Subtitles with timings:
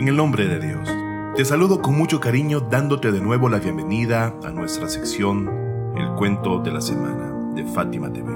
[0.00, 0.88] En el nombre de Dios,
[1.36, 5.46] te saludo con mucho cariño dándote de nuevo la bienvenida a nuestra sección
[5.94, 8.32] El cuento de la semana de Fátima TV.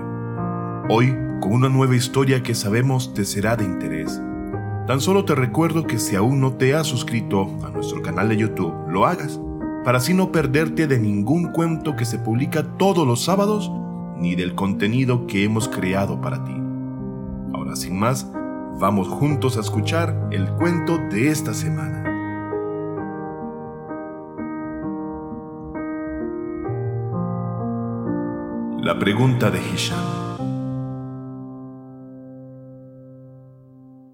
[0.90, 4.20] Hoy con una nueva historia que sabemos te será de interés.
[4.86, 8.36] Tan solo te recuerdo que si aún no te has suscrito a nuestro canal de
[8.36, 9.40] YouTube, lo hagas,
[9.86, 13.72] para así no perderte de ningún cuento que se publica todos los sábados
[14.18, 16.60] ni del contenido que hemos creado para ti.
[17.54, 18.30] Ahora sin más,
[18.76, 22.02] Vamos juntos a escuchar el cuento de esta semana.
[28.82, 30.04] La pregunta de Hisham.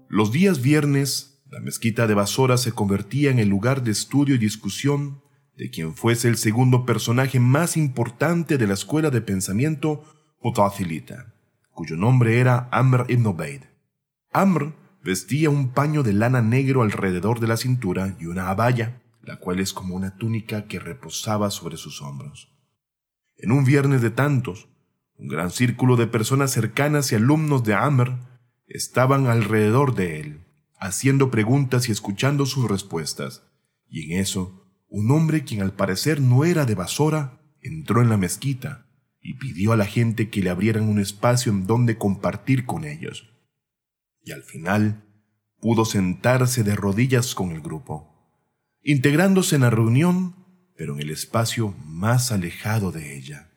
[0.07, 4.37] Los días viernes, la mezquita de Basora se convertía en el lugar de estudio y
[4.37, 5.23] discusión
[5.57, 10.03] de quien fuese el segundo personaje más importante de la escuela de pensamiento
[10.39, 11.33] Mutazilita,
[11.71, 13.70] cuyo nombre era Amr ibn Obeid.
[14.33, 19.37] Amr vestía un paño de lana negro alrededor de la cintura y una abaya, la
[19.39, 22.49] cual es como una túnica que reposaba sobre sus hombros.
[23.35, 24.69] En un viernes de tantos,
[25.17, 28.19] un gran círculo de personas cercanas y alumnos de Amr
[28.67, 30.45] estaban alrededor de él,
[30.79, 33.43] haciendo preguntas y escuchando sus respuestas,
[33.89, 38.15] y en eso, un hombre quien al parecer no era de Basora, entró en la
[38.15, 38.85] mezquita
[39.19, 43.31] y pidió a la gente que le abrieran un espacio en donde compartir con ellos
[44.23, 45.03] y al final
[45.59, 48.11] pudo sentarse de rodillas con el grupo,
[48.81, 50.35] integrándose en la reunión,
[50.75, 53.51] pero en el espacio más alejado de ella.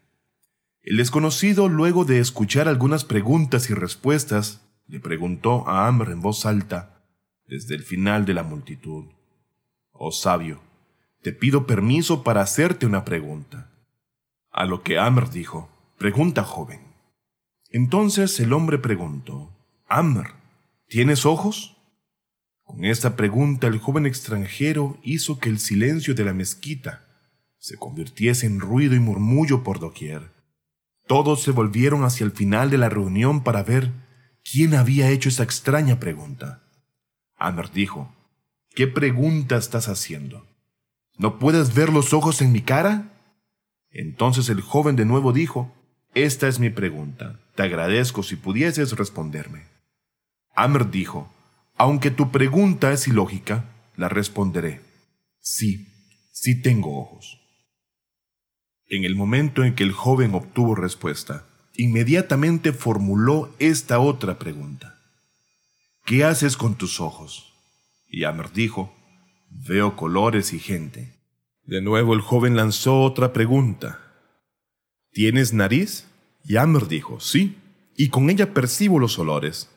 [0.83, 6.45] El desconocido, luego de escuchar algunas preguntas y respuestas, le preguntó a Amr en voz
[6.45, 7.03] alta,
[7.47, 9.07] desde el final de la multitud,
[9.93, 10.61] Oh sabio,
[11.23, 13.71] te pido permiso para hacerte una pregunta.
[14.51, 16.81] A lo que Amr dijo, Pregunta, joven.
[17.71, 19.51] Entonces el hombre preguntó,
[19.89, 20.35] Amr,
[20.95, 21.77] ¿Tienes ojos?
[22.63, 27.05] Con esta pregunta el joven extranjero hizo que el silencio de la mezquita
[27.59, 30.31] se convirtiese en ruido y murmullo por doquier.
[31.09, 33.91] Todos se volvieron hacia el final de la reunión para ver
[34.49, 36.63] quién había hecho esa extraña pregunta.
[37.39, 38.15] Amr dijo,
[38.77, 40.47] ¿qué pregunta estás haciendo?
[41.19, 43.11] ¿No puedes ver los ojos en mi cara?
[43.91, 45.75] Entonces el joven de nuevo dijo,
[46.15, 47.41] Esta es mi pregunta.
[47.57, 49.74] Te agradezco si pudieses responderme.
[50.55, 51.33] Amr dijo,
[51.77, 53.65] aunque tu pregunta es ilógica,
[53.97, 54.81] la responderé.
[55.41, 55.89] Sí,
[56.33, 57.41] sí tengo ojos.
[58.87, 65.01] En el momento en que el joven obtuvo respuesta, inmediatamente formuló esta otra pregunta.
[66.05, 67.53] ¿Qué haces con tus ojos?
[68.07, 68.95] Y Amr dijo,
[69.51, 71.15] veo colores y gente.
[71.65, 74.01] De nuevo el joven lanzó otra pregunta.
[75.11, 76.07] ¿Tienes nariz?
[76.45, 77.57] Y Amr dijo, sí,
[77.97, 79.71] y con ella percibo los olores.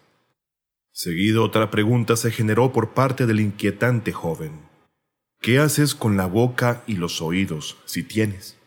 [0.99, 4.61] Seguido otra pregunta se generó por parte del inquietante joven.
[5.39, 8.57] ¿Qué haces con la boca y los oídos, si tienes?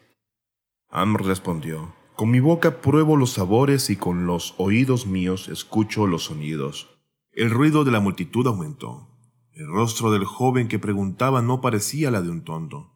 [0.89, 6.27] Amr respondió, Con mi boca pruebo los sabores y con los oídos míos escucho los
[6.27, 7.01] sonidos.
[7.33, 9.09] El ruido de la multitud aumentó.
[9.51, 12.93] El rostro del joven que preguntaba no parecía la de un tonto.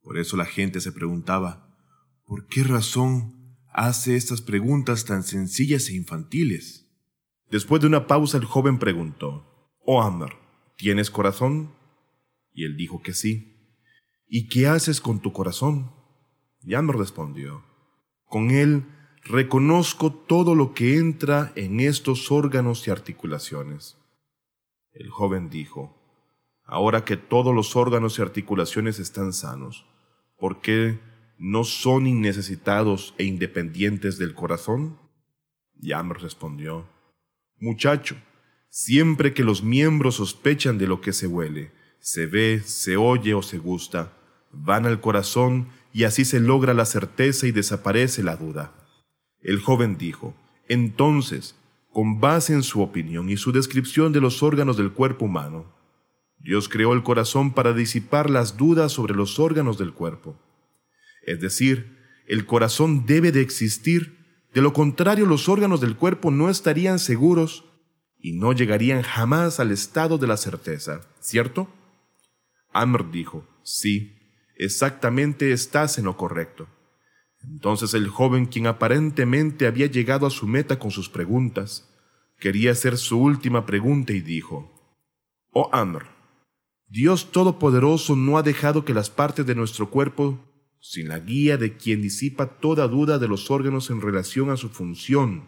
[0.00, 1.76] Por eso la gente se preguntaba,
[2.24, 6.86] ¿por qué razón hace estas preguntas tan sencillas e infantiles?
[7.50, 9.44] Después de una pausa el joven preguntó,
[9.84, 10.36] Oh Amr,
[10.76, 11.72] ¿tienes corazón?
[12.52, 13.56] Y él dijo que sí.
[14.28, 15.90] ¿Y qué haces con tu corazón?
[16.62, 17.64] Y Amr respondió,
[18.24, 18.84] Con él
[19.24, 23.98] reconozco todo lo que entra en estos órganos y articulaciones.
[24.92, 25.96] El joven dijo,
[26.64, 29.86] Ahora que todos los órganos y articulaciones están sanos,
[30.38, 31.00] ¿por qué
[31.36, 35.00] no son innecesitados e independientes del corazón?
[35.82, 36.86] Y Amr respondió,
[37.60, 38.16] Muchacho,
[38.70, 43.42] siempre que los miembros sospechan de lo que se huele, se ve, se oye o
[43.42, 44.12] se gusta,
[44.50, 48.72] van al corazón y así se logra la certeza y desaparece la duda.
[49.42, 50.34] El joven dijo,
[50.68, 51.54] entonces,
[51.92, 55.66] con base en su opinión y su descripción de los órganos del cuerpo humano,
[56.38, 60.40] Dios creó el corazón para disipar las dudas sobre los órganos del cuerpo.
[61.26, 64.19] Es decir, el corazón debe de existir
[64.52, 67.64] de lo contrario, los órganos del cuerpo no estarían seguros
[68.18, 71.68] y no llegarían jamás al estado de la certeza, ¿cierto?
[72.72, 74.18] Amr dijo, sí,
[74.56, 76.68] exactamente estás en lo correcto.
[77.42, 81.88] Entonces el joven, quien aparentemente había llegado a su meta con sus preguntas,
[82.38, 84.70] quería hacer su última pregunta y dijo,
[85.52, 86.06] Oh Amr,
[86.88, 90.38] Dios Todopoderoso no ha dejado que las partes de nuestro cuerpo
[90.80, 94.70] sin la guía de quien disipa toda duda de los órganos en relación a su
[94.70, 95.44] función,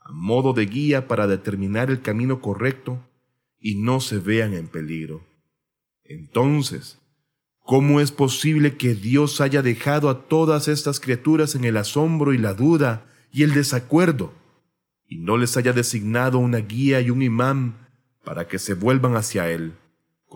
[0.00, 3.00] a modo de guía para determinar el camino correcto
[3.58, 5.24] y no se vean en peligro.
[6.04, 6.98] Entonces,
[7.60, 12.38] ¿cómo es posible que Dios haya dejado a todas estas criaturas en el asombro y
[12.38, 14.32] la duda y el desacuerdo,
[15.08, 17.88] y no les haya designado una guía y un imán
[18.24, 19.74] para que se vuelvan hacia Él,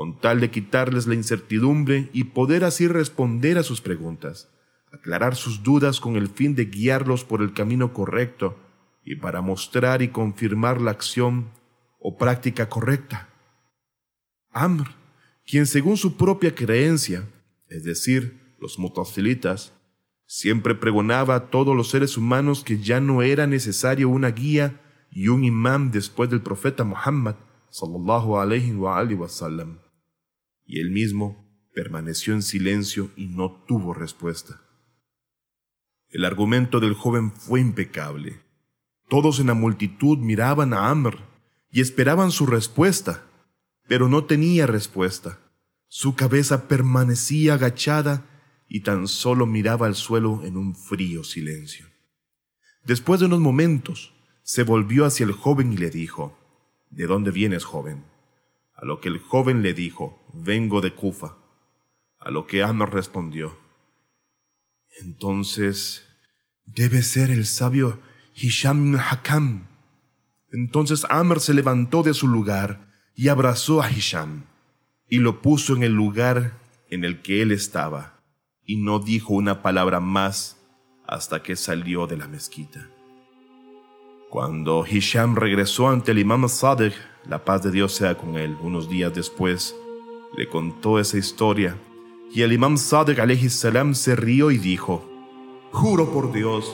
[0.00, 4.48] con tal de quitarles la incertidumbre y poder así responder a sus preguntas,
[4.90, 8.56] aclarar sus dudas con el fin de guiarlos por el camino correcto
[9.04, 11.50] y para mostrar y confirmar la acción
[11.98, 13.28] o práctica correcta.
[14.52, 14.86] Amr,
[15.44, 17.28] quien según su propia creencia,
[17.68, 19.74] es decir, los mutazilitas,
[20.24, 24.80] siempre pregonaba a todos los seres humanos que ya no era necesario una guía
[25.10, 27.34] y un imán después del profeta Muhammad
[27.68, 29.89] sallallahu alayhi wa, sallam.
[30.70, 31.44] Y él mismo
[31.74, 34.62] permaneció en silencio y no tuvo respuesta.
[36.10, 38.40] El argumento del joven fue impecable.
[39.08, 41.18] Todos en la multitud miraban a Amr
[41.72, 43.24] y esperaban su respuesta,
[43.88, 45.40] pero no tenía respuesta.
[45.88, 48.24] Su cabeza permanecía agachada
[48.68, 51.86] y tan solo miraba al suelo en un frío silencio.
[52.84, 54.14] Después de unos momentos,
[54.44, 56.38] se volvió hacia el joven y le dijo,
[56.90, 58.04] ¿De dónde vienes, joven?
[58.80, 61.36] A lo que el joven le dijo, Vengo de Kufa.
[62.18, 63.58] A lo que Amr respondió,
[65.00, 66.06] Entonces,
[66.64, 68.00] debe ser el sabio
[68.34, 69.66] Hisham Hakam.
[70.52, 74.44] Entonces Amr se levantó de su lugar y abrazó a Hisham
[75.08, 78.20] y lo puso en el lugar en el que él estaba
[78.64, 80.56] y no dijo una palabra más
[81.06, 82.88] hasta que salió de la mezquita.
[84.30, 86.94] Cuando Hisham regresó ante el imam Sadek,
[87.26, 89.74] la paz de Dios sea con él, unos días después,
[90.36, 91.76] le contó esa historia.
[92.32, 93.18] Y el imam Sadek
[93.48, 95.04] se rió y dijo,
[95.72, 96.72] Juro por Dios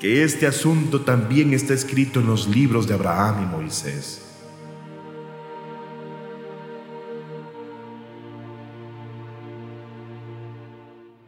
[0.00, 4.22] que este asunto también está escrito en los libros de Abraham y Moisés.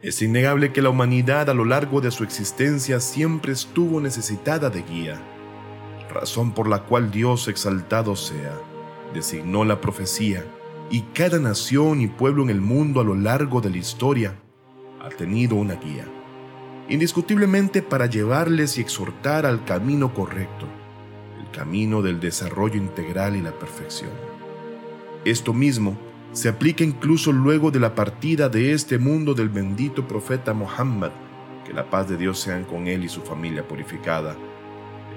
[0.01, 4.81] Es innegable que la humanidad a lo largo de su existencia siempre estuvo necesitada de
[4.81, 5.36] guía
[6.19, 8.59] razón por la cual Dios exaltado sea,
[9.13, 10.43] designó la profecía,
[10.89, 14.39] y cada nación y pueblo en el mundo a lo largo de la historia
[15.01, 16.05] ha tenido una guía,
[16.89, 20.65] indiscutiblemente para llevarles y exhortar al camino correcto,
[21.39, 24.11] el camino del desarrollo integral y la perfección.
[25.25, 25.97] Esto mismo
[26.31, 31.11] se aplica incluso luego de la partida de este mundo del bendito profeta Muhammad,
[31.65, 34.35] que la paz de Dios sean con él y su familia purificada,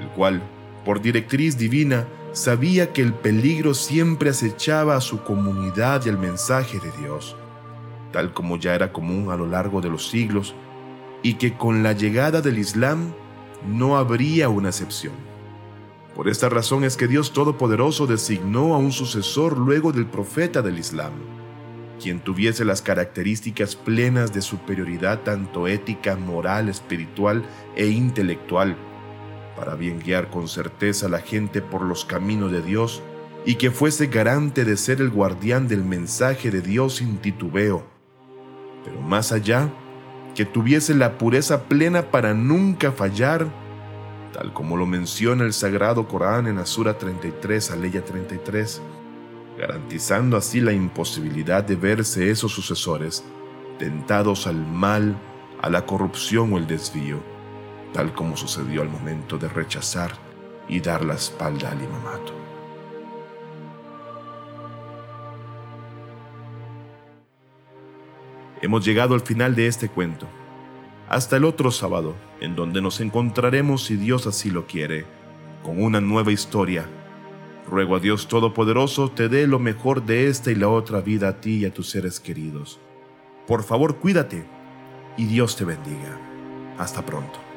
[0.00, 0.42] el cual
[0.84, 6.78] por directriz divina, sabía que el peligro siempre acechaba a su comunidad y el mensaje
[6.78, 7.36] de Dios,
[8.12, 10.54] tal como ya era común a lo largo de los siglos,
[11.22, 13.12] y que con la llegada del Islam
[13.66, 15.14] no habría una excepción.
[16.14, 20.78] Por esta razón es que Dios Todopoderoso designó a un sucesor luego del profeta del
[20.78, 21.12] Islam,
[22.00, 27.44] quien tuviese las características plenas de superioridad tanto ética, moral, espiritual
[27.76, 28.76] e intelectual,
[29.56, 33.02] para bien guiar con certeza a la gente por los caminos de Dios
[33.44, 37.84] y que fuese garante de ser el guardián del mensaje de Dios sin titubeo.
[38.84, 39.70] Pero más allá,
[40.34, 43.46] que tuviese la pureza plena para nunca fallar,
[44.32, 48.80] tal como lo menciona el Sagrado Corán en Asura 33, Aleya 33,
[49.58, 53.24] garantizando así la imposibilidad de verse esos sucesores
[53.78, 55.16] tentados al mal,
[55.60, 57.29] a la corrupción o el desvío
[57.92, 60.12] tal como sucedió al momento de rechazar
[60.68, 62.32] y dar la espalda al imamato.
[68.62, 70.26] Hemos llegado al final de este cuento.
[71.08, 75.06] Hasta el otro sábado, en donde nos encontraremos, si Dios así lo quiere,
[75.64, 76.86] con una nueva historia.
[77.68, 81.40] Ruego a Dios Todopoderoso te dé lo mejor de esta y la otra vida a
[81.40, 82.78] ti y a tus seres queridos.
[83.46, 84.44] Por favor, cuídate
[85.16, 86.18] y Dios te bendiga.
[86.78, 87.49] Hasta pronto.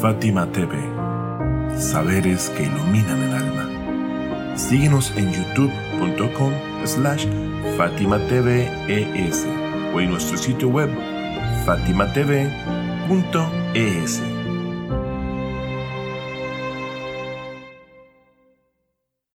[0.00, 0.72] Fátima TV.
[1.76, 4.56] Saberes que iluminan el alma.
[4.56, 6.52] Síguenos en youtube.com
[6.84, 7.26] slash
[7.76, 9.30] Fátima TV e
[9.92, 10.90] o en nuestro sitio web
[11.66, 12.38] fatimatv.es.